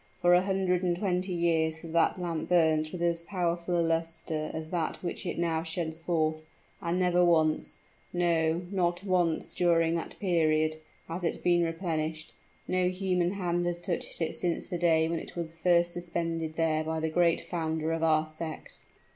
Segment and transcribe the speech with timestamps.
[0.19, 4.49] For a hundred and twenty years has that lamp burnt with as powerful a luster
[4.51, 6.41] as that which it now sheds forth;
[6.81, 7.77] and never once
[8.11, 10.77] no, not once during that period,
[11.07, 12.33] has it been replenished.
[12.67, 16.83] No human hand has touched it since the day when it was first suspended there
[16.83, 18.79] by the great founder of our sect."